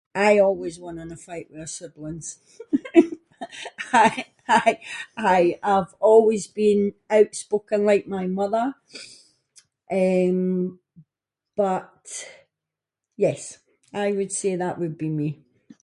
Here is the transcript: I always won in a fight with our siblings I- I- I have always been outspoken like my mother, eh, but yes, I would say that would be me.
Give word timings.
I 0.13 0.39
always 0.39 0.79
won 0.79 0.99
in 0.99 1.11
a 1.11 1.15
fight 1.17 1.47
with 1.49 1.59
our 1.61 1.67
siblings 1.67 2.39
I- 3.93 4.25
I- 4.47 4.79
I 5.17 5.59
have 5.63 5.95
always 5.99 6.47
been 6.47 6.93
outspoken 7.09 7.85
like 7.85 8.07
my 8.07 8.27
mother, 8.27 8.75
eh, 9.89 10.31
but 11.55 11.93
yes, 13.15 13.59
I 13.93 14.11
would 14.11 14.31
say 14.31 14.55
that 14.55 14.79
would 14.79 14.97
be 14.97 15.09
me. 15.09 15.43